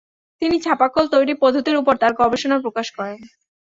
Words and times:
তিনি 0.41 0.57
ছাপাকল 0.65 1.03
তৈরি 1.13 1.33
পদ্ধতির 1.41 1.79
উপর 1.81 1.93
তার 2.01 2.13
গবেষণা 2.21 2.57
প্রকাশ 2.65 2.87
করেন। 2.97 3.19